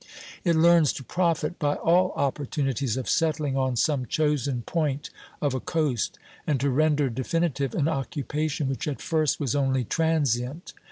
It 0.43 0.55
learns 0.55 0.93
to 0.93 1.03
profit 1.03 1.59
by 1.59 1.75
all 1.75 2.11
opportunities 2.15 2.97
of 2.97 3.07
settling 3.07 3.55
on 3.55 3.75
some 3.75 4.07
chosen 4.07 4.63
point 4.63 5.11
of 5.43 5.53
a 5.53 5.59
coast, 5.59 6.17
and 6.47 6.59
to 6.59 6.71
render 6.71 7.07
definitive 7.07 7.75
an 7.75 7.87
occupation 7.87 8.67
which 8.67 8.87
at 8.87 8.99
first 8.99 9.39
was 9.39 9.53
only 9.55 9.83
transient." 9.83 10.73